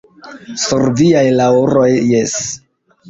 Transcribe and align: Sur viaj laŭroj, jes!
Sur 0.61 0.87
viaj 1.01 1.23
laŭroj, 1.41 1.87
jes! 2.15 2.37